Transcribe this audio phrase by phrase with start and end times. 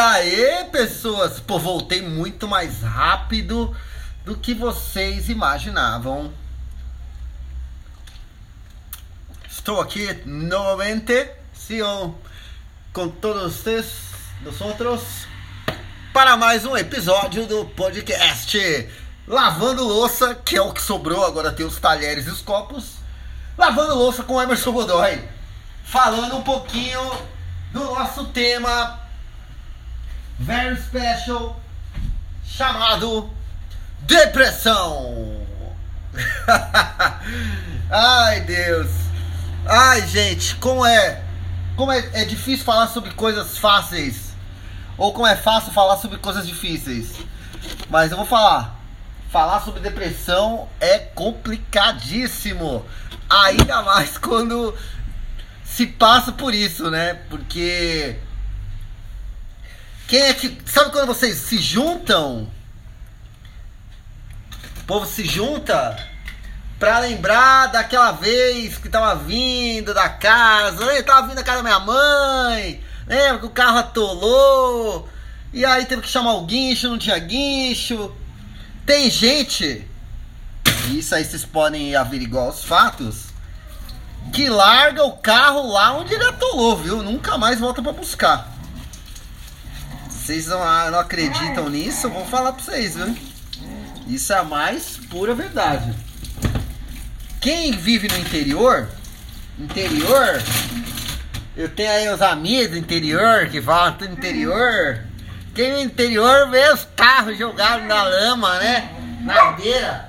[0.00, 1.40] Aê, pessoas!
[1.40, 3.74] Pô, voltei muito mais rápido
[4.24, 6.32] do que vocês imaginavam.
[9.48, 11.80] Estou aqui novamente, sim,
[12.92, 14.10] com todos vocês,
[14.42, 15.27] nosotros,
[16.18, 18.88] para mais um episódio do podcast
[19.24, 22.94] Lavando Louça, que é o que sobrou, agora tem os talheres e os copos.
[23.56, 25.22] Lavando Louça com Emerson Godoy,
[25.84, 27.00] falando um pouquinho
[27.72, 28.98] do nosso tema
[30.40, 31.60] very special
[32.44, 33.30] chamado
[34.00, 35.46] depressão.
[37.88, 38.90] Ai, Deus.
[39.64, 41.22] Ai, gente, como é
[41.76, 44.27] como é, é difícil falar sobre coisas fáceis
[44.98, 47.12] ou como é fácil falar sobre coisas difíceis.
[47.88, 48.76] Mas eu vou falar.
[49.30, 52.84] Falar sobre depressão é complicadíssimo.
[53.30, 54.74] Ainda mais quando
[55.64, 57.14] se passa por isso, né?
[57.30, 58.18] Porque
[60.08, 60.58] quem é que.
[60.66, 62.50] Sabe quando vocês se juntam?
[64.80, 65.96] O povo se junta
[66.78, 70.82] pra lembrar daquela vez que tava vindo da casa.
[70.84, 72.82] Eu tava vindo da casa da minha mãe.
[73.08, 75.08] Lembra que o carro atolou.
[75.52, 78.12] E aí teve que chamar o guincho, não tinha guincho.
[78.84, 79.86] Tem gente,
[80.90, 83.24] isso aí vocês podem averiguar os fatos,
[84.32, 87.02] que larga o carro lá onde ele atolou, viu?
[87.02, 88.50] Nunca mais volta para buscar.
[90.08, 90.58] Vocês não,
[90.90, 92.06] não acreditam nisso?
[92.06, 93.16] Eu vou falar pra vocês, viu?
[94.06, 95.94] Isso é a mais pura verdade.
[97.40, 98.88] Quem vive no interior,
[99.58, 100.42] interior,
[101.58, 105.04] eu tenho aí os amigos do interior que falam do interior.
[105.52, 108.88] Quem no interior vê os carros jogados na lama, né?
[109.22, 110.08] Na beira.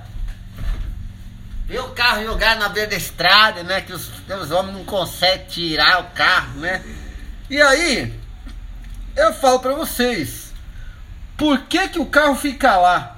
[1.66, 3.82] Vê o carro jogado na beira da estrada, né?
[3.82, 6.84] Que os, os homens não conseguem tirar o carro, né?
[7.50, 8.14] E aí,
[9.16, 10.54] eu falo pra vocês.
[11.36, 13.18] Por que, que o carro fica lá?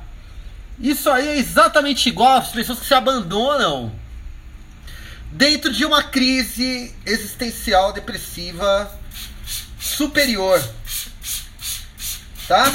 [0.79, 3.91] Isso aí é exatamente igual às pessoas que se abandonam
[5.31, 8.91] dentro de uma crise existencial depressiva
[9.79, 10.61] superior
[12.51, 12.69] tá?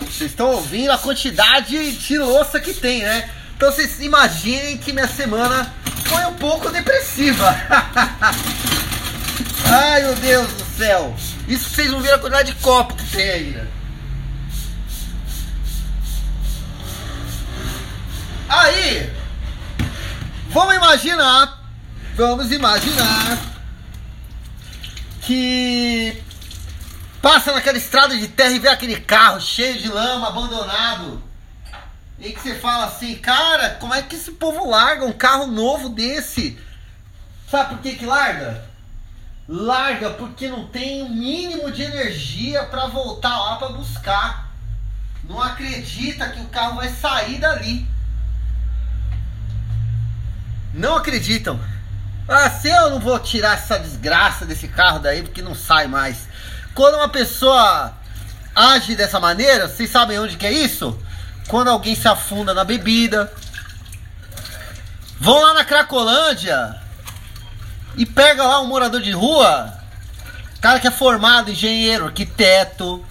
[0.00, 3.28] Vocês estão ouvindo a quantidade de louça que tem, né?
[3.54, 5.74] Então vocês imaginem que minha semana
[6.06, 7.44] foi um pouco depressiva.
[9.70, 11.14] Ai meu Deus do céu!
[11.46, 13.68] Isso vocês não viram a quantidade de copo que tem ainda.
[18.48, 19.12] Aí,
[20.48, 21.62] vamos imaginar,
[22.16, 23.38] vamos imaginar
[25.22, 26.22] que
[27.20, 31.20] Passa naquela estrada de terra e vê aquele carro cheio de lama, abandonado.
[32.18, 35.88] E que você fala assim, cara, como é que esse povo larga um carro novo
[35.88, 36.58] desse?
[37.50, 38.64] Sabe por que que larga?
[39.48, 44.52] Larga porque não tem o mínimo de energia para voltar lá para buscar.
[45.24, 47.86] Não acredita que o carro vai sair dali.
[50.72, 51.58] Não acreditam.
[52.28, 56.28] Ah, se eu não vou tirar essa desgraça desse carro daí porque não sai mais.
[56.74, 57.94] Quando uma pessoa
[58.54, 60.98] age dessa maneira, vocês sabem onde que é isso?
[61.48, 63.32] Quando alguém se afunda na bebida.
[65.20, 66.76] Vão lá na Cracolândia
[67.96, 69.72] e pega lá um morador de rua,
[70.60, 73.04] cara que é formado, engenheiro, arquiteto,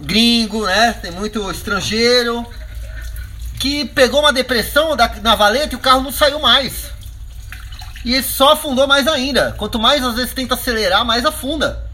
[0.00, 0.94] gringo, né?
[0.94, 2.46] Tem muito estrangeiro
[3.64, 6.92] que pegou uma depressão na valeta e o carro não saiu mais.
[8.04, 9.52] E só afundou mais ainda.
[9.52, 11.90] Quanto mais às vezes tenta acelerar, mais afunda.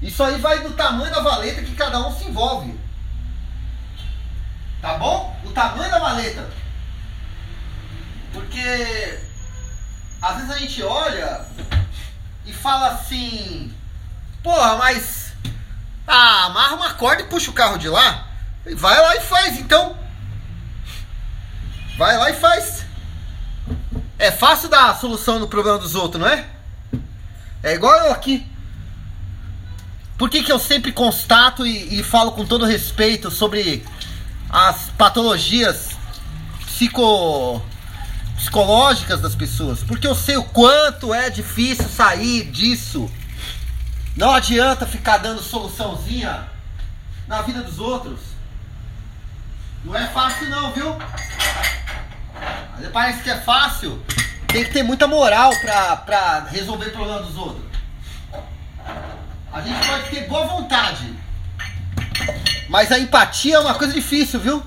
[0.00, 2.74] Isso aí vai do tamanho da valeta que cada um se envolve.
[4.80, 5.38] Tá bom?
[5.44, 6.48] O tamanho da valeta.
[8.32, 9.18] Porque
[10.22, 11.44] às vezes a gente olha
[12.46, 13.70] e fala assim:
[14.42, 15.34] Porra, mas.
[16.06, 18.26] Ah, amarra uma corda e puxa o carro de lá.
[18.74, 20.05] Vai lá e faz então.
[21.96, 22.84] Vai lá e faz.
[24.18, 26.46] É fácil dar a solução no problema dos outros, não é?
[27.62, 28.46] É igual eu aqui.
[30.18, 33.84] Por que, que eu sempre constato e, e falo com todo respeito sobre
[34.48, 35.90] as patologias
[36.66, 37.62] psico,
[38.36, 39.82] psicológicas das pessoas?
[39.82, 43.10] Porque eu sei o quanto é difícil sair disso.
[44.16, 46.46] Não adianta ficar dando soluçãozinha
[47.26, 48.20] na vida dos outros.
[49.84, 50.96] Não é fácil não, viu?
[52.92, 54.02] Parece que é fácil.
[54.48, 57.64] Tem que ter muita moral pra, pra resolver o problema dos outros.
[59.52, 61.14] A gente pode ter boa vontade.
[62.68, 64.62] Mas a empatia é uma coisa difícil, viu?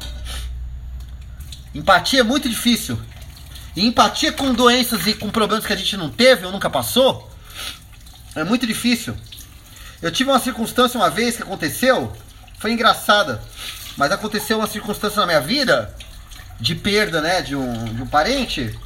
[1.73, 2.99] Empatia é muito difícil.
[3.75, 7.29] E empatia com doenças e com problemas que a gente não teve ou nunca passou
[8.35, 9.15] é muito difícil.
[10.01, 12.15] Eu tive uma circunstância uma vez que aconteceu,
[12.57, 13.41] foi engraçada,
[13.97, 15.93] mas aconteceu uma circunstância na minha vida
[16.59, 18.77] de perda, né, de um, de um parente.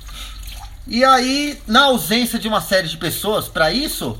[0.88, 4.20] E aí, na ausência de uma série de pessoas para isso,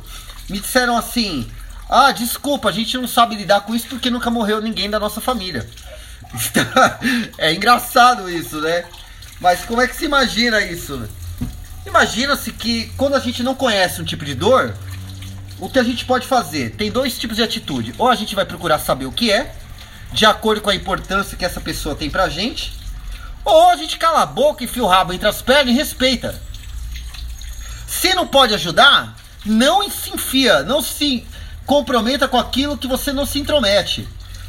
[0.50, 1.50] me disseram assim:
[1.90, 5.22] "Ah, desculpa, a gente não sabe lidar com isso porque nunca morreu ninguém da nossa
[5.22, 5.70] família".
[7.38, 8.86] é engraçado isso, né?
[9.40, 11.08] Mas como é que se imagina isso?
[11.86, 14.74] Imagina-se que quando a gente não conhece um tipo de dor,
[15.60, 16.72] o que a gente pode fazer?
[16.72, 17.94] Tem dois tipos de atitude.
[17.98, 19.54] Ou a gente vai procurar saber o que é,
[20.12, 22.74] de acordo com a importância que essa pessoa tem pra gente,
[23.44, 26.40] ou a gente cala a boca, enfia o rabo entre as pernas e respeita.
[27.88, 31.26] Se não pode ajudar, não se enfia, não se
[31.66, 34.08] comprometa com aquilo que você não se intromete.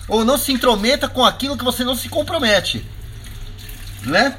[0.08, 2.85] Ou não se intrometa com aquilo que você não se compromete.
[4.02, 4.37] Né?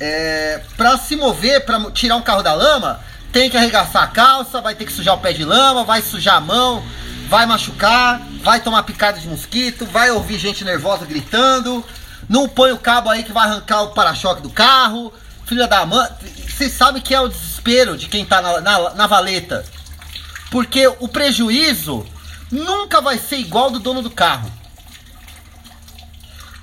[0.00, 3.00] É, para se mover, para tirar um carro da lama,
[3.32, 6.36] tem que arregaçar a calça, vai ter que sujar o pé de lama, vai sujar
[6.36, 6.84] a mão,
[7.28, 11.84] vai machucar, vai tomar picada de mosquito, vai ouvir gente nervosa gritando,
[12.28, 15.12] não põe o cabo aí que vai arrancar o para-choque do carro,
[15.46, 16.08] filha da mãe.
[16.48, 19.64] Vocês sabem que é o desespero de quem tá na, na, na valeta.
[20.50, 22.06] Porque o prejuízo
[22.50, 24.50] nunca vai ser igual do dono do carro.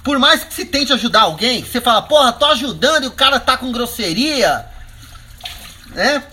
[0.03, 3.39] Por mais que se tente ajudar alguém, você fala, porra, tô ajudando e o cara
[3.39, 4.65] tá com grosseria,
[5.89, 6.23] né?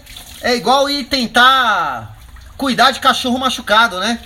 [0.41, 2.17] É igual ir tentar
[2.57, 4.21] cuidar de cachorro machucado, né?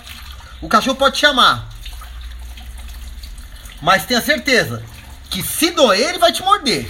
[0.60, 1.68] O cachorro pode te amar.
[3.80, 4.91] Mas tenha certeza
[5.32, 6.86] que se doer, ele vai te morder.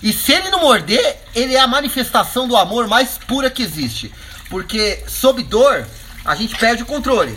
[0.00, 4.14] E se ele não morder, ele é a manifestação do amor mais pura que existe.
[4.48, 5.84] Porque sob dor,
[6.24, 7.36] a gente perde o controle.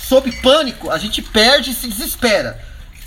[0.00, 2.62] Sob pânico, a gente perde e se desespera.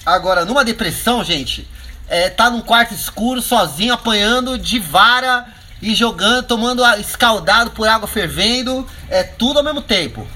[0.06, 1.66] Agora, numa depressão, gente,
[2.10, 5.46] é, tá num quarto escuro, sozinho, apanhando de vara
[5.82, 10.28] e jogando, tomando escaldado por água fervendo, é tudo ao mesmo tempo.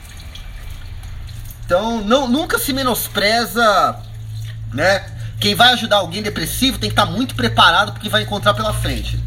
[1.65, 3.99] Então, não, nunca se menospreza,
[4.73, 5.20] né?
[5.41, 8.71] Quem vai ajudar alguém depressivo tem que estar tá muito preparado porque vai encontrar pela
[8.75, 9.19] frente.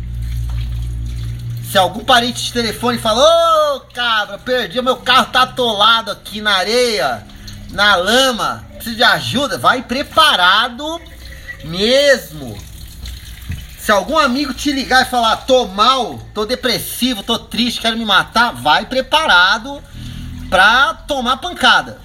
[1.72, 6.40] Se algum parente de telefone fala, ô oh, cabra, perdi, meu carro tá atolado aqui
[6.40, 7.26] na areia,
[7.70, 11.00] na lama, precisa de ajuda, vai preparado
[11.64, 12.56] mesmo.
[13.76, 18.04] Se algum amigo te ligar e falar, tô mal, tô depressivo, tô triste, quero me
[18.04, 19.82] matar, vai preparado
[20.48, 22.03] pra tomar pancada.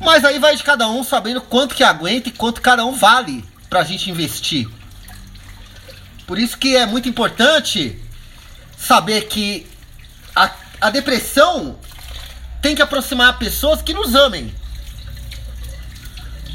[0.00, 3.44] Mas aí vai de cada um sabendo quanto que aguenta e quanto cada um vale
[3.68, 4.68] pra gente investir.
[6.26, 8.02] Por isso que é muito importante
[8.76, 9.66] saber que
[10.34, 10.50] a,
[10.80, 11.78] a depressão
[12.60, 14.54] tem que aproximar pessoas que nos amem.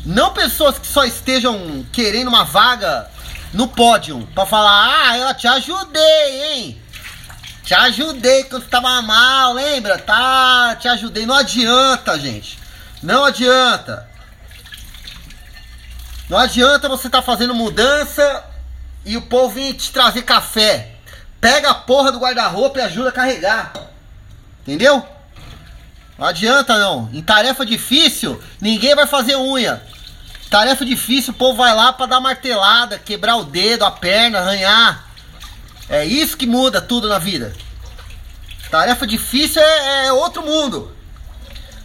[0.05, 3.09] Não pessoas que só estejam querendo uma vaga
[3.53, 6.81] no pódio para falar: "Ah, eu te ajudei, hein?
[7.63, 9.97] Te ajudei quando tava mal, lembra?
[9.97, 11.25] Tá, te ajudei".
[11.25, 12.60] Não adianta, gente.
[13.01, 14.07] Não adianta.
[16.29, 18.43] Não adianta você estar tá fazendo mudança
[19.05, 20.95] e o povo vir te trazer café.
[21.39, 23.73] Pega a porra do guarda-roupa e ajuda a carregar.
[24.61, 25.05] Entendeu?
[26.17, 27.09] Não adianta não.
[27.11, 29.81] Em tarefa difícil, ninguém vai fazer unha.
[30.51, 35.07] Tarefa difícil, o povo vai lá para dar martelada, quebrar o dedo, a perna, arranhar.
[35.89, 37.53] É isso que muda tudo na vida.
[38.69, 40.95] Tarefa difícil é, é outro mundo.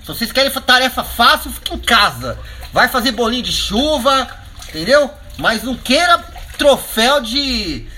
[0.07, 2.39] Se vocês querem tarefa fácil, fica em casa.
[2.73, 4.29] Vai fazer bolinho de chuva,
[4.69, 5.11] entendeu?
[5.37, 6.19] Mas não queira
[6.57, 7.89] troféu de,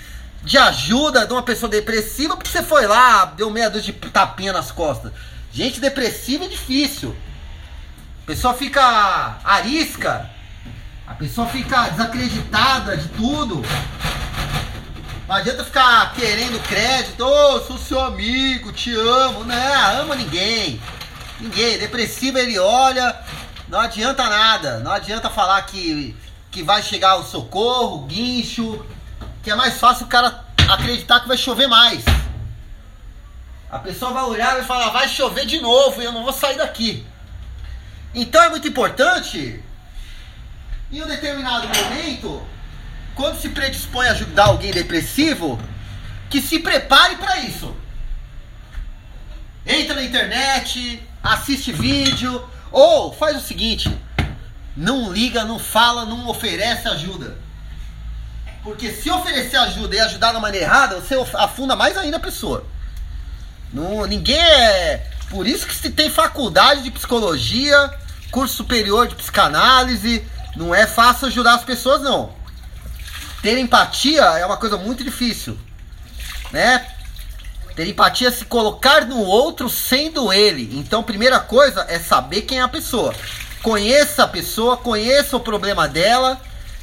[0.43, 4.51] de ajuda de uma pessoa depressiva porque você foi lá, deu meia dúzia de tapinha
[4.51, 5.11] nas costas.
[5.53, 7.15] Gente depressiva é difícil.
[8.23, 10.27] A pessoa fica arisca,
[11.05, 13.63] a pessoa fica desacreditada de tudo.
[15.27, 19.43] Não adianta ficar querendo crédito, ô, oh, sou seu amigo, te amo.
[19.43, 20.81] Não, ama ninguém.
[21.39, 21.77] Ninguém.
[21.77, 23.15] Depressivo ele olha,
[23.67, 24.79] não adianta nada.
[24.79, 26.15] Não adianta falar que,
[26.51, 28.85] que vai chegar o socorro, o guincho.
[29.43, 32.03] Que é mais fácil o cara acreditar que vai chover mais.
[33.71, 36.57] A pessoa vai olhar e falar, vai chover de novo e eu não vou sair
[36.57, 37.05] daqui.
[38.13, 39.63] Então é muito importante,
[40.91, 42.43] em um determinado momento,
[43.13, 45.59] quando se predispõe a ajudar alguém depressivo,
[46.29, 47.75] que se prepare para isso.
[49.67, 53.89] Entra na internet, assiste vídeo, ou faz o seguinte:
[54.75, 57.37] não liga, não fala, não oferece ajuda.
[58.63, 62.65] Porque se oferecer ajuda e ajudar da maneira errada, você afunda mais ainda a pessoa.
[63.73, 65.07] Não, ninguém é.
[65.29, 67.93] Por isso que se tem faculdade de psicologia,
[68.31, 72.33] curso superior de psicanálise, não é fácil ajudar as pessoas não.
[73.41, 75.57] Ter empatia é uma coisa muito difícil,
[76.51, 76.85] né?
[77.79, 80.69] Ter empatia é se colocar no outro sendo ele.
[80.77, 83.15] Então, primeira coisa é saber quem é a pessoa.
[83.63, 86.41] Conheça a pessoa, conheça o problema dela,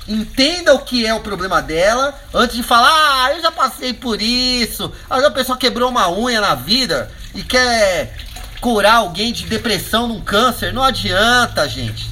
[0.09, 4.23] entenda o que é o problema dela, antes de falar, ah, eu já passei por
[4.23, 4.91] isso.
[5.11, 8.17] Aí a pessoa quebrou uma unha na vida e quer
[8.63, 10.73] curar alguém de depressão num câncer.
[10.73, 12.11] Não adianta, gente.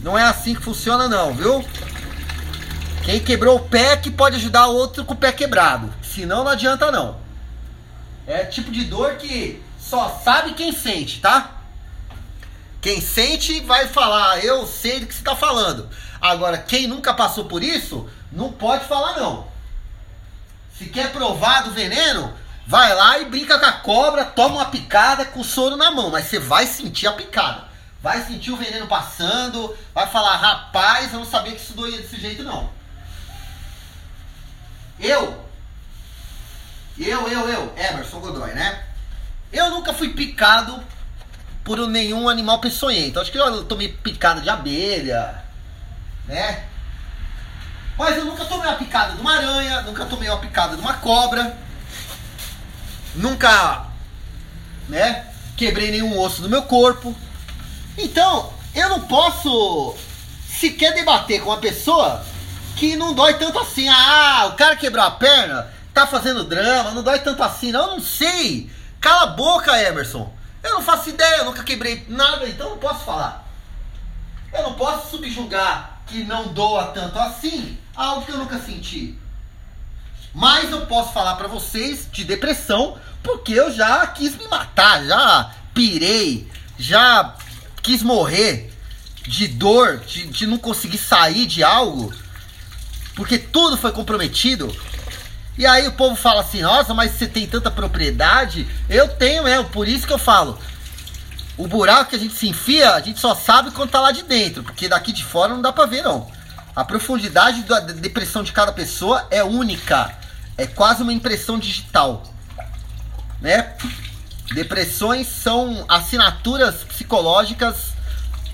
[0.00, 1.64] Não é assim que funciona não, viu?
[3.02, 5.92] Quem quebrou o pé que pode ajudar o outro com o pé quebrado.
[6.04, 7.25] Senão não adianta não.
[8.26, 11.52] É tipo de dor que só sabe quem sente, tá?
[12.80, 15.88] Quem sente vai falar, eu sei do que você está falando.
[16.20, 19.46] Agora, quem nunca passou por isso, não pode falar não.
[20.76, 22.34] Se quer provar do veneno,
[22.66, 26.10] vai lá e brinca com a cobra, toma uma picada com o soro na mão,
[26.10, 27.64] mas você vai sentir a picada.
[28.02, 32.20] Vai sentir o veneno passando, vai falar, rapaz, eu não sabia que isso doía desse
[32.20, 32.70] jeito não.
[34.98, 35.45] Eu
[37.04, 38.82] eu, eu, eu, Emerson Godoy, né?
[39.52, 40.82] Eu nunca fui picado
[41.62, 43.20] por nenhum animal peçonhento.
[43.20, 45.42] Acho que eu tomei picada de abelha,
[46.26, 46.64] né?
[47.98, 50.94] Mas eu nunca tomei uma picada de uma aranha, nunca tomei uma picada de uma
[50.94, 51.56] cobra,
[53.14, 53.86] nunca,
[54.88, 55.26] né?
[55.56, 57.16] Quebrei nenhum osso do meu corpo.
[57.96, 59.94] Então, eu não posso
[60.48, 62.24] sequer debater com uma pessoa
[62.76, 63.88] que não dói tanto assim.
[63.88, 67.90] Ah, o cara quebrou a perna, tá fazendo drama, não dói tanto assim, não, eu
[67.92, 68.70] não sei.
[69.00, 70.30] Cala a boca, Emerson.
[70.62, 73.48] Eu não faço ideia, eu nunca quebrei nada, então não posso falar.
[74.52, 79.18] Eu não posso subjugar que não doa tanto assim algo que eu nunca senti.
[80.34, 85.50] Mas eu posso falar para vocês de depressão, porque eu já quis me matar, já
[85.72, 86.46] pirei,
[86.78, 87.34] já
[87.82, 88.70] quis morrer
[89.22, 92.12] de dor, de, de não conseguir sair de algo,
[93.14, 94.70] porque tudo foi comprometido.
[95.58, 98.68] E aí o povo fala assim, nossa, mas você tem tanta propriedade?
[98.88, 100.58] Eu tenho mesmo, por isso que eu falo.
[101.56, 104.22] O buraco que a gente se enfia, a gente só sabe quando tá lá de
[104.22, 106.30] dentro, porque daqui de fora não dá pra ver não.
[106.74, 110.14] A profundidade da depressão de cada pessoa é única.
[110.58, 112.22] É quase uma impressão digital.
[113.40, 113.74] Né?
[114.52, 117.94] Depressões são assinaturas psicológicas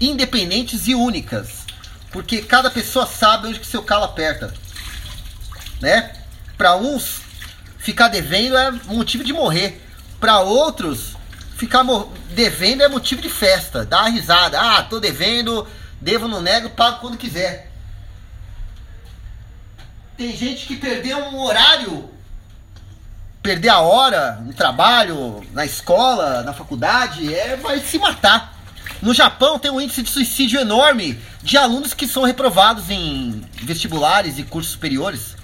[0.00, 1.66] independentes e únicas.
[2.12, 4.54] Porque cada pessoa sabe onde que seu calo aperta.
[5.80, 6.21] Né?
[6.56, 7.20] Para uns,
[7.78, 9.80] ficar devendo é motivo de morrer.
[10.20, 11.16] Para outros,
[11.56, 11.84] ficar
[12.30, 13.84] devendo é motivo de festa.
[13.84, 14.60] Dá risada.
[14.60, 15.66] Ah, tô devendo,
[16.00, 17.70] devo, não nego, pago quando quiser.
[20.16, 22.08] Tem gente que perdeu um horário,
[23.42, 28.56] perder a hora no trabalho, na escola, na faculdade, é vai se matar.
[29.00, 34.38] No Japão tem um índice de suicídio enorme de alunos que são reprovados em vestibulares
[34.38, 35.34] e cursos superiores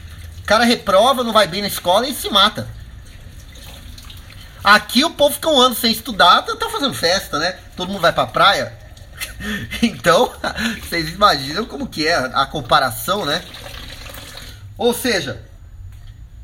[0.49, 2.67] cara reprova, não vai bem na escola e se mata.
[4.65, 7.59] Aqui o povo fica um ano sem estudar, tá, tá fazendo festa, né?
[7.77, 8.73] Todo mundo vai pra praia.
[9.83, 10.33] então,
[10.81, 13.45] vocês imaginam como que é a comparação, né?
[14.79, 15.43] Ou seja,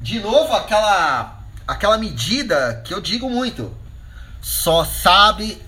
[0.02, 3.74] de novo aquela aquela medida que eu digo muito.
[4.42, 5.58] Só sabe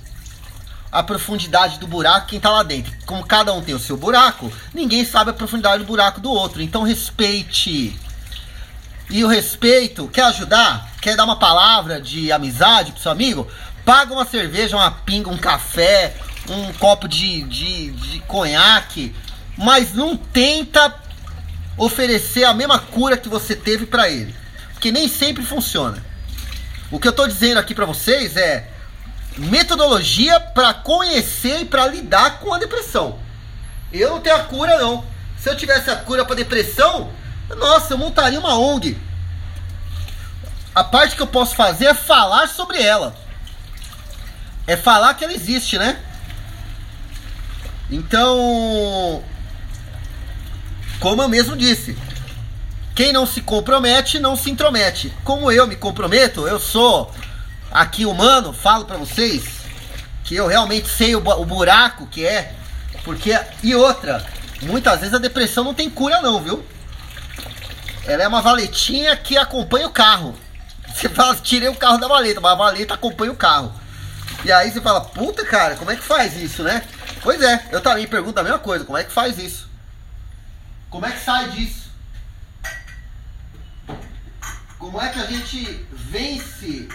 [0.92, 2.92] a profundidade do buraco quem tá lá dentro.
[3.06, 6.60] Como cada um tem o seu buraco, ninguém sabe a profundidade do buraco do outro.
[6.60, 7.98] Então respeite
[9.08, 10.92] e o respeito, quer ajudar?
[11.00, 13.46] Quer dar uma palavra de amizade pro seu amigo?
[13.84, 16.16] Paga uma cerveja, uma pinga, um café,
[16.48, 19.14] um copo de, de, de conhaque,
[19.56, 20.94] mas não tenta
[21.76, 24.34] oferecer a mesma cura que você teve para ele,
[24.72, 26.04] porque nem sempre funciona.
[26.90, 28.68] O que eu tô dizendo aqui para vocês é
[29.36, 33.18] metodologia para conhecer e para lidar com a depressão.
[33.92, 35.04] Eu não tenho a cura não.
[35.38, 37.10] Se eu tivesse a cura para depressão,
[37.54, 38.98] nossa, eu montaria uma ONG.
[40.74, 43.14] A parte que eu posso fazer é falar sobre ela.
[44.66, 45.98] É falar que ela existe, né?
[47.90, 49.22] Então,
[50.98, 51.96] como eu mesmo disse,
[52.94, 55.12] quem não se compromete não se intromete.
[55.22, 57.12] Como eu me comprometo, eu sou
[57.70, 59.44] aqui humano, falo para vocês
[60.24, 62.52] que eu realmente sei o, o buraco que é,
[63.04, 64.26] porque e outra,
[64.62, 66.64] muitas vezes a depressão não tem cura não, viu?
[68.06, 70.38] Ela é uma valetinha que acompanha o carro.
[70.88, 73.74] Você fala, tirei o carro da valeta, mas a valeta acompanha o carro.
[74.44, 76.86] E aí você fala, puta cara, como é que faz isso, né?
[77.20, 79.68] Pois é, eu também pergunto a mesma coisa, como é que faz isso?
[80.88, 81.90] Como é que sai disso?
[84.78, 86.88] Como é que a gente vence?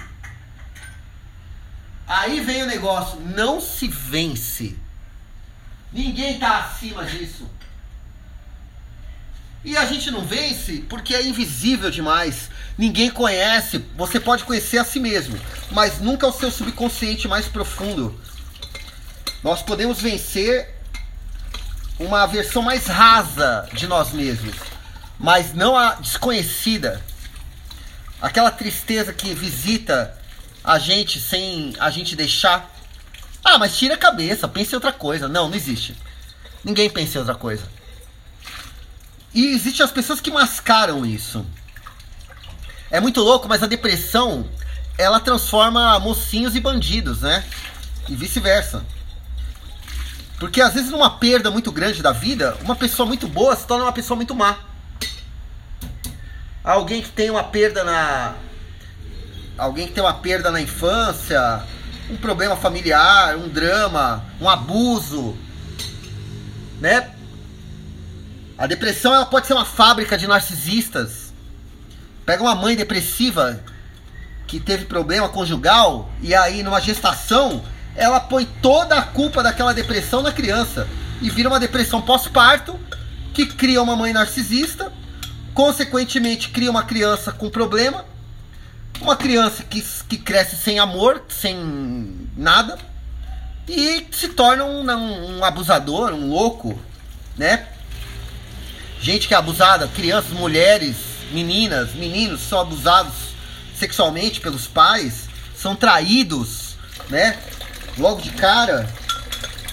[2.08, 4.78] Aí vem o negócio, não se vence.
[5.92, 7.50] Ninguém está acima disso.
[9.64, 12.50] E a gente não vence porque é invisível demais.
[12.78, 13.78] Ninguém conhece.
[13.96, 15.40] Você pode conhecer a si mesmo,
[15.72, 18.20] mas nunca o seu subconsciente mais profundo.
[19.44, 20.76] Nós podemos vencer
[22.00, 24.56] uma versão mais rasa de nós mesmos,
[25.20, 27.02] mas não a desconhecida.
[28.20, 30.18] Aquela tristeza que visita
[30.64, 32.70] a gente sem a gente deixar.
[33.44, 35.28] Ah, mas tira a cabeça, pense em outra coisa.
[35.28, 35.96] Não, não existe.
[36.64, 37.68] Ninguém pensa em outra coisa.
[39.34, 41.46] E existem as pessoas que mascaram isso.
[42.90, 44.46] É muito louco, mas a depressão
[44.98, 47.44] ela transforma mocinhos e bandidos, né?
[48.10, 48.86] E vice-versa.
[50.38, 53.86] Porque às vezes numa perda muito grande da vida, uma pessoa muito boa se torna
[53.86, 54.58] uma pessoa muito má.
[56.64, 58.36] Alguém que tem uma perda na
[59.58, 61.64] alguém que tem uma perda na infância,
[62.10, 65.38] um problema familiar, um drama, um abuso,
[66.80, 67.10] né?
[68.62, 71.34] A depressão ela pode ser uma fábrica de narcisistas.
[72.24, 73.60] Pega uma mãe depressiva
[74.46, 77.64] que teve problema conjugal e aí numa gestação
[77.96, 80.88] ela põe toda a culpa daquela depressão na criança
[81.24, 82.80] e vira uma depressão pós-parto
[83.34, 84.94] que cria uma mãe narcisista,
[85.56, 88.06] consequentemente cria uma criança com problema,
[89.02, 92.78] uma criança que, que cresce sem amor, sem nada
[93.68, 96.80] e se torna um, um, abusador, um louco,
[97.36, 97.68] né?
[99.02, 100.96] Gente que é abusada, crianças, mulheres,
[101.32, 103.32] meninas, meninos são abusados
[103.76, 106.76] sexualmente pelos pais, são traídos,
[107.10, 107.40] né?
[107.98, 108.88] Logo de cara,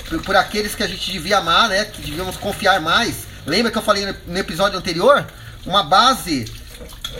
[0.08, 1.84] por, por aqueles que a gente devia amar, né?
[1.84, 3.26] Que devíamos confiar mais.
[3.46, 5.26] Lembra que eu falei no, episódio anterior?
[5.66, 6.50] Uma base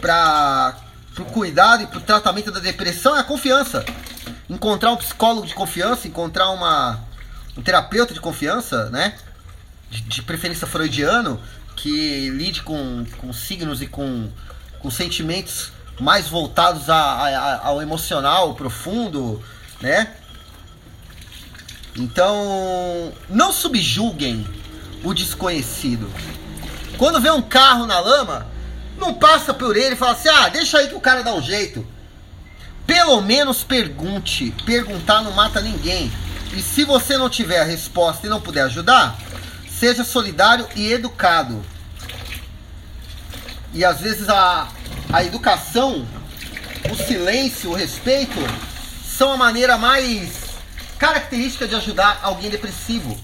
[0.00, 0.76] para
[1.18, 3.84] o cuidado e para o tratamento da depressão é a confiança.
[4.48, 7.00] Encontrar um psicólogo de confiança, encontrar uma,
[7.56, 9.14] um terapeuta de confiança, né?
[9.90, 11.40] De, de preferência freudiano,
[11.78, 14.28] que lide com, com signos e com,
[14.80, 19.42] com sentimentos mais voltados a, a, ao emocional profundo,
[19.80, 20.12] né?
[21.96, 24.46] Então, não subjulguem
[25.04, 26.10] o desconhecido.
[26.96, 28.46] Quando vê um carro na lama,
[28.96, 31.42] não passa por ele e fala assim: ah, deixa aí que o cara dá um
[31.42, 31.86] jeito.
[32.86, 34.52] Pelo menos pergunte.
[34.64, 36.10] Perguntar não mata ninguém.
[36.56, 39.16] E se você não tiver a resposta e não puder ajudar,
[39.78, 41.64] Seja solidário e educado.
[43.72, 44.68] E às vezes a,
[45.12, 46.06] a educação,
[46.90, 48.38] o silêncio, o respeito
[49.04, 50.48] são a maneira mais
[50.98, 53.16] característica de ajudar alguém depressivo,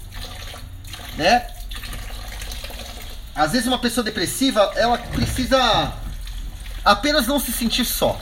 [1.17, 1.49] né?
[3.35, 5.93] Às vezes uma pessoa depressiva, ela precisa
[6.85, 8.21] apenas não se sentir só.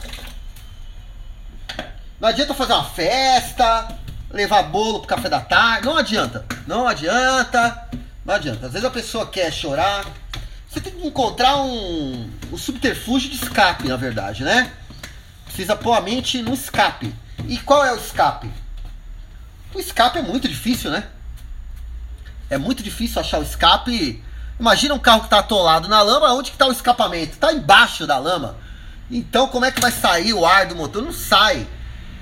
[2.19, 3.89] Não adianta fazer uma festa,
[4.31, 6.47] levar bolo pro café da tarde, não adianta.
[6.67, 7.91] Não adianta.
[8.25, 8.67] Não adianta.
[8.67, 10.07] Às vezes a pessoa quer chorar.
[10.69, 14.73] Você tem que encontrar um, um subterfúgio de escape, na verdade, né?
[15.45, 17.15] Precisa pôr a mente no escape.
[17.47, 18.51] E qual é o escape?
[19.75, 21.09] O escape é muito difícil, né?
[22.49, 24.23] É muito difícil achar o escape.
[24.59, 27.33] Imagina um carro que está atolado na lama, onde que está o escapamento?
[27.33, 28.57] Está embaixo da lama.
[29.11, 31.03] Então como é que vai sair o ar do motor?
[31.03, 31.67] Não sai.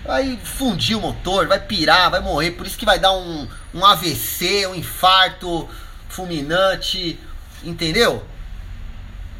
[0.04, 2.52] Vai fundir o motor, vai pirar, vai morrer.
[2.52, 5.68] Por isso que vai dar um, um AVC, um infarto,
[6.10, 7.18] fulminante,
[7.64, 8.24] entendeu?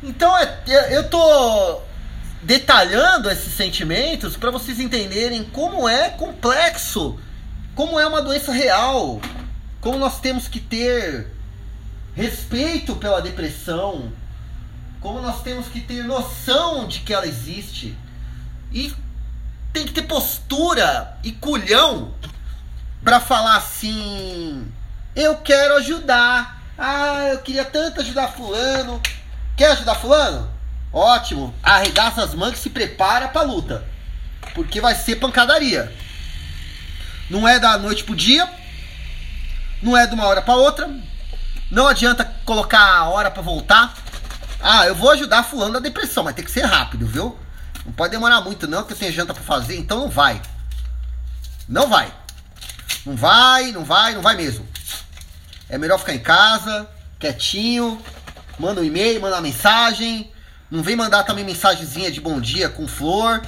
[0.02, 1.80] Então é, é, eu tô
[2.42, 7.18] detalhando esses sentimentos para vocês entenderem como é complexo,
[7.74, 9.20] como é uma doença real,
[9.80, 11.30] como nós temos que ter
[12.14, 14.11] respeito pela depressão,
[15.00, 17.96] como nós temos que ter noção de que ela existe
[18.72, 18.92] e
[19.72, 22.14] tem que ter postura e culhão
[23.02, 24.66] para falar assim:
[25.14, 26.60] eu quero ajudar.
[26.82, 29.02] Ah, eu queria tanto ajudar fulano.
[29.54, 30.50] Quer ajudar fulano?
[30.90, 31.54] Ótimo.
[31.62, 33.84] Arregaça as mangas e se prepara pra luta.
[34.54, 35.94] Porque vai ser pancadaria.
[37.28, 38.48] Não é da noite pro dia.
[39.82, 40.88] Não é de uma hora para outra.
[41.70, 43.94] Não adianta colocar a hora para voltar.
[44.58, 47.38] Ah, eu vou ajudar fulano da depressão, mas tem que ser rápido, viu?
[47.84, 50.40] Não pode demorar muito não, que eu tenho janta para fazer, então não vai.
[51.68, 52.10] Não vai.
[53.04, 54.66] Não vai, não vai, não vai mesmo.
[55.70, 58.02] É melhor ficar em casa, quietinho,
[58.59, 60.28] manda um e-mail, manda uma mensagem.
[60.68, 63.40] Não vem mandar também mensagenzinha de bom dia com flor,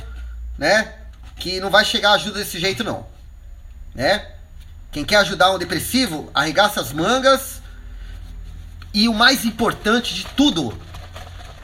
[0.56, 0.94] né?
[1.37, 3.04] Que não vai chegar ajuda desse jeito não.
[3.92, 4.24] Né?
[4.92, 7.61] Quem quer ajudar um depressivo, arregaça as mangas.
[8.94, 10.78] E o mais importante de tudo,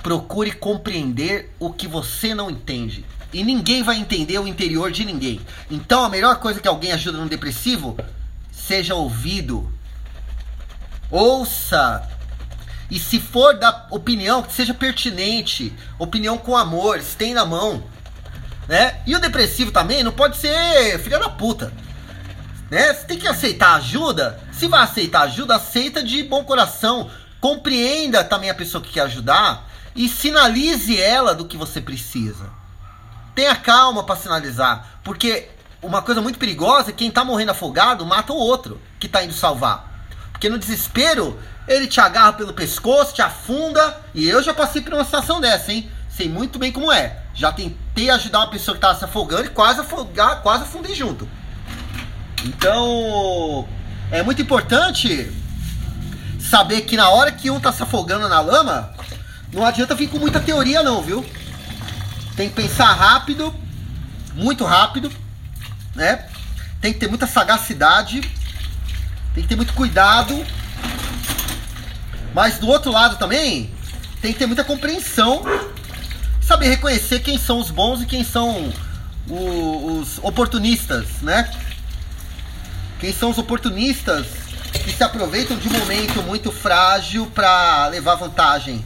[0.02, 3.04] procure compreender o que você não entende.
[3.32, 5.40] E ninguém vai entender o interior de ninguém.
[5.70, 7.96] Então a melhor coisa que alguém ajuda no depressivo,
[8.50, 9.72] seja ouvido
[11.10, 12.08] ouça.
[12.90, 17.82] E se for da opinião, que seja pertinente, opinião com amor, tem na mão.
[18.66, 19.00] Né?
[19.06, 21.72] E o depressivo também não pode ser filha da puta.
[22.70, 22.92] Né?
[22.92, 24.40] Você tem que aceitar ajuda.
[24.52, 27.10] Se vai aceitar ajuda, aceita de bom coração.
[27.40, 32.50] Compreenda também a pessoa que quer ajudar e sinalize ela do que você precisa.
[33.34, 35.48] Tenha calma para sinalizar, porque
[35.80, 39.32] uma coisa muito perigosa é quem tá morrendo afogado mata o outro que tá indo
[39.32, 39.87] salvar.
[40.38, 44.94] Porque no desespero, ele te agarra pelo pescoço, te afunda, e eu já passei por
[44.94, 45.90] uma situação dessa, hein?
[46.08, 47.24] Sei muito bem como é.
[47.34, 51.28] Já tentei ajudar uma pessoa que tava se afogando e quase afogar, quase afundei junto.
[52.44, 53.68] Então,
[54.12, 55.28] é muito importante
[56.38, 58.94] saber que na hora que um tá se afogando na lama,
[59.52, 61.26] não adianta vir com muita teoria não, viu?
[62.36, 63.52] Tem que pensar rápido,
[64.34, 65.10] muito rápido,
[65.96, 66.28] né?
[66.80, 68.20] Tem que ter muita sagacidade,
[69.34, 70.44] tem que ter muito cuidado.
[72.34, 73.70] Mas do outro lado também,
[74.20, 75.42] tem que ter muita compreensão,
[76.40, 78.72] saber reconhecer quem são os bons e quem são
[79.28, 81.50] os oportunistas, né?
[83.00, 84.26] Quem são os oportunistas
[84.72, 88.84] que se aproveitam de um momento muito frágil para levar vantagem.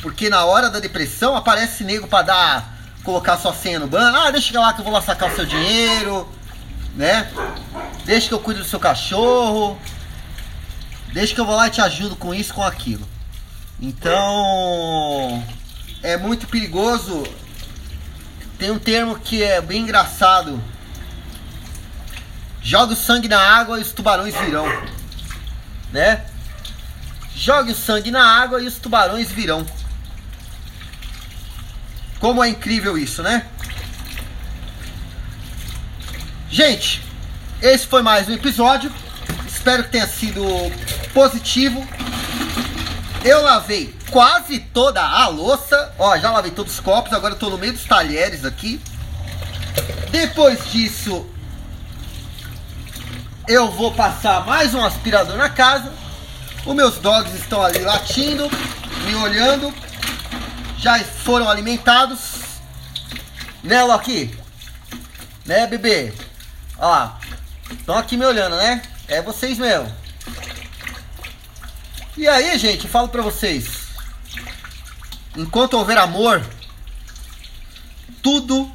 [0.00, 4.16] Porque na hora da depressão aparece nego para dar, colocar sua senha no banco.
[4.18, 6.28] Ah, deixa lá que eu vou lá sacar o seu dinheiro,
[6.94, 7.30] né?
[8.04, 9.78] Deixa que eu cuido do seu cachorro.
[11.12, 13.06] Deixa que eu vou lá e te ajudo com isso, com aquilo.
[13.80, 15.44] Então,
[16.02, 17.24] é muito perigoso.
[18.58, 20.62] Tem um termo que é bem engraçado.
[22.62, 24.66] Joga o sangue na água e os tubarões virão.
[25.92, 26.24] Né?
[27.34, 29.66] Jogue o sangue na água e os tubarões virão.
[32.20, 33.46] Como é incrível isso, né?
[36.52, 37.02] Gente,
[37.62, 38.92] esse foi mais um episódio.
[39.48, 40.44] Espero que tenha sido
[41.14, 41.82] positivo.
[43.24, 45.94] Eu lavei quase toda a louça.
[45.98, 47.14] Ó, já lavei todos os copos.
[47.14, 48.78] Agora eu tô no meio dos talheres aqui.
[50.10, 51.26] Depois disso,
[53.48, 55.90] eu vou passar mais um aspirador na casa.
[56.66, 58.50] Os meus dogs estão ali latindo,
[59.06, 59.72] me olhando
[60.76, 62.42] já foram alimentados.
[63.64, 64.38] Né, Loki?
[65.46, 66.12] Né, bebê?
[66.78, 67.20] Olha lá.
[67.70, 68.82] Estão aqui me olhando, né?
[69.08, 69.92] É vocês mesmo.
[72.16, 73.88] E aí, gente, falo pra vocês.
[75.36, 76.44] Enquanto houver amor,
[78.22, 78.70] tudo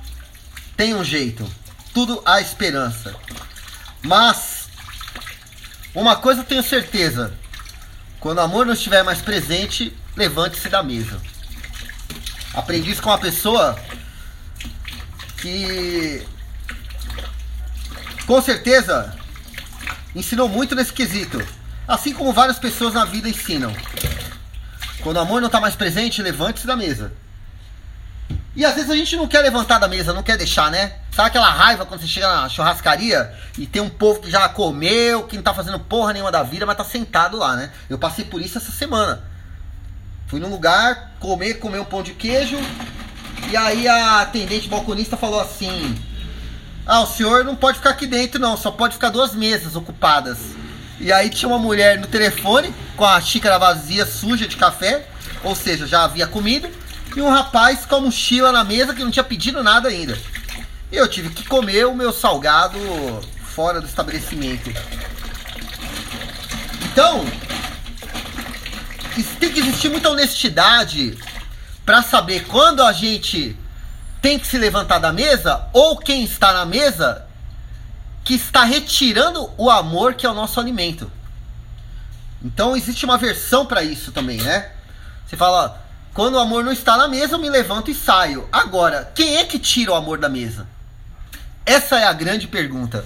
[0.76, 1.50] tem um jeito.
[1.94, 3.16] Tudo há esperança.
[4.04, 4.68] Mas,
[5.94, 7.34] uma coisa eu tenho certeza:
[8.20, 11.22] quando o amor não estiver mais presente, levante-se da mesa.
[12.54, 13.80] Aprendi isso com uma pessoa
[15.40, 16.28] que
[18.28, 19.16] com certeza
[20.13, 21.42] ensinou muito nesse quesito.
[21.88, 23.74] Assim como várias pessoas na vida ensinam.
[25.02, 27.13] Quando o amor não está mais presente, levante-se da mesa.
[28.54, 30.96] E às vezes a gente não quer levantar da mesa, não quer deixar, né?
[31.12, 35.24] Sabe aquela raiva quando você chega na churrascaria e tem um povo que já comeu,
[35.24, 37.72] que não tá fazendo porra nenhuma da vida, mas tá sentado lá, né?
[37.90, 39.24] Eu passei por isso essa semana.
[40.26, 42.58] Fui num lugar, comer, comer um pão de queijo.
[43.50, 45.96] E aí a atendente balconista falou assim:
[46.88, 50.38] Ah, o senhor não pode ficar aqui dentro, não, só pode ficar duas mesas ocupadas.
[51.00, 55.06] E aí tinha uma mulher no telefone com a xícara vazia, suja de café,
[55.43, 56.69] ou seja, já havia comido,
[57.15, 60.17] e um rapaz com a mochila na mesa que não tinha pedido nada ainda.
[60.89, 62.80] E eu tive que comer o meu salgado
[63.54, 64.71] fora do estabelecimento.
[66.86, 67.26] Então,
[69.39, 71.17] tem que existir muita honestidade
[71.86, 73.58] para saber quando a gente
[74.28, 77.26] tem que se levantar da mesa ou quem está na mesa
[78.26, 81.10] que está retirando o amor que é o nosso alimento.
[82.44, 84.70] Então existe uma versão para isso também, né?
[85.26, 85.82] Você fala,
[86.13, 88.50] quando o amor não está na mesa, eu me levanto e saio.
[88.52, 90.68] Agora, quem é que tira o amor da mesa?
[91.66, 93.06] Essa é a grande pergunta.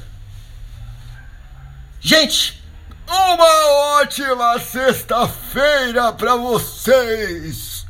[1.99, 2.63] Gente,
[3.07, 7.85] uma ótima sexta-feira para vocês.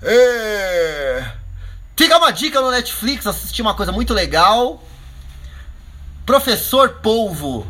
[0.00, 1.41] É...
[2.02, 4.82] Fica uma dica no Netflix, assistir uma coisa muito legal.
[6.26, 7.64] Professor Polvo.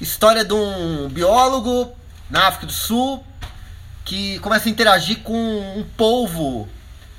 [0.00, 1.94] História de um biólogo
[2.28, 3.24] na África do Sul
[4.04, 6.68] que começa a interagir com um polvo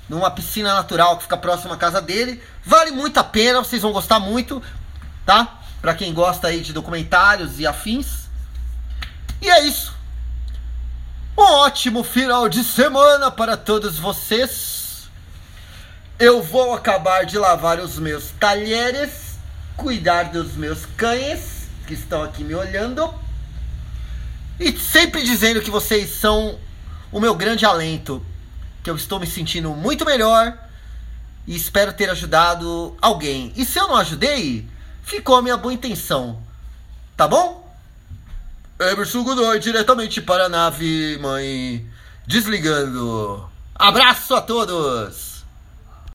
[0.09, 2.43] numa piscina natural que fica próximo à casa dele.
[2.65, 4.61] Vale muito a pena, vocês vão gostar muito,
[5.25, 5.61] tá?
[5.81, 8.27] Para quem gosta aí de documentários e afins.
[9.41, 9.93] E é isso.
[11.37, 14.74] Um ótimo final de semana para todos vocês.
[16.17, 19.37] Eu vou acabar de lavar os meus talheres,
[19.75, 23.13] cuidar dos meus cães que estão aqui me olhando.
[24.57, 26.57] E sempre dizendo que vocês são
[27.11, 28.25] o meu grande alento.
[28.81, 30.57] Que eu estou me sentindo muito melhor
[31.45, 33.51] e espero ter ajudado alguém.
[33.57, 34.65] E se eu não ajudei,
[35.03, 36.41] ficou a minha boa intenção.
[37.17, 37.75] Tá bom?
[38.79, 41.85] Emerson Godoy, diretamente para a nave, mãe.
[42.25, 43.49] Desligando.
[43.75, 45.34] Abraço a todos!